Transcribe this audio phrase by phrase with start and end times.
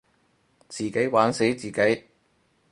[0.67, 2.03] 自己玩死自己